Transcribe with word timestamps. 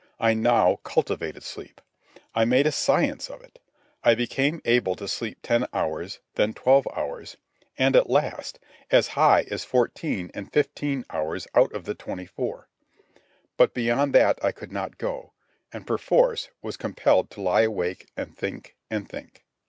I 0.19 0.33
now 0.33 0.77
cultivated 0.77 1.43
sleep. 1.43 1.79
I 2.33 2.43
made 2.43 2.65
a 2.65 2.71
science 2.71 3.29
of 3.29 3.43
it. 3.43 3.59
I 4.03 4.15
became 4.15 4.59
able 4.65 4.95
to 4.95 5.07
sleep 5.07 5.37
ten 5.43 5.67
hours, 5.73 6.17
then 6.33 6.55
twelve 6.55 6.87
hours, 6.95 7.37
and, 7.77 7.95
at 7.95 8.09
last, 8.09 8.57
as 8.89 9.09
high 9.09 9.45
as 9.51 9.63
fourteen 9.63 10.31
and 10.33 10.51
fifteen 10.51 11.05
hours 11.11 11.45
out 11.53 11.71
of 11.73 11.85
the 11.85 11.93
twenty 11.93 12.25
four. 12.25 12.67
But 13.57 13.75
beyond 13.75 14.15
that 14.15 14.43
I 14.43 14.51
could 14.51 14.71
not 14.71 14.97
go, 14.97 15.33
and, 15.71 15.85
perforce, 15.85 16.49
was 16.63 16.77
compelled 16.77 17.29
to 17.29 17.41
lie 17.41 17.61
awake 17.61 18.07
and 18.17 18.35
think 18.35 18.75
and 18.89 19.07
think. 19.07 19.45